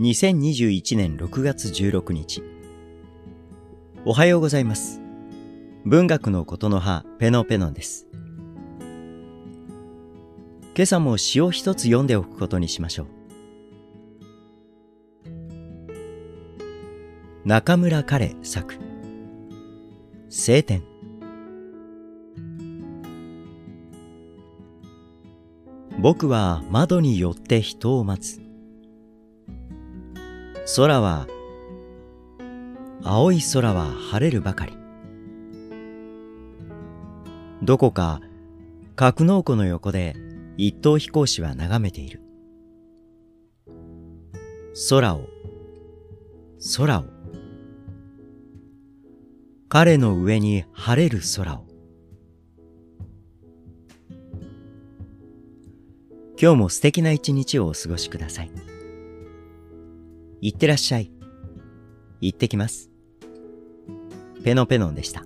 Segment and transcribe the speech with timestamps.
[0.00, 2.42] 2021年6月16日。
[4.06, 4.98] おはようございます。
[5.84, 8.06] 文学のことの葉、ペノペノです。
[10.74, 13.06] 今朝も詩を一つ読んでおくことにしましょう。
[17.44, 18.78] 中村彼作
[20.30, 20.82] 晴天
[25.98, 28.49] 僕は窓に寄って人を待つ。
[30.66, 31.26] 空は、
[33.02, 34.76] 青い空は晴れるばかり。
[37.62, 38.20] どこか
[38.96, 40.14] 格納庫の横で
[40.56, 42.22] 一等飛行士は眺めている。
[44.88, 45.28] 空を、
[46.76, 47.04] 空を。
[49.68, 51.66] 彼の上に晴れる空を。
[56.40, 58.79] 今日も素敵な一日をお過ごしください。
[60.42, 61.10] いってらっしゃい。
[62.20, 62.90] 行ってきます。
[64.42, 65.24] ペノペノンでした。